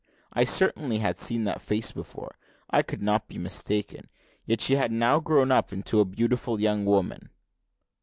I 0.33 0.45
certainly 0.45 0.97
had 0.97 1.19
seen 1.19 1.43
that 1.43 1.61
face 1.61 1.91
before 1.91 2.33
I 2.71 2.81
could 2.81 3.03
not 3.03 3.27
be 3.27 3.37
mistaken; 3.37 4.09
yet 4.47 4.59
she 4.59 4.73
had 4.75 4.91
now 4.91 5.19
grown 5.19 5.51
up 5.51 5.71
into 5.71 5.99
a 5.99 6.05
beautiful 6.05 6.59
young 6.59 6.85
woman. 6.85 7.29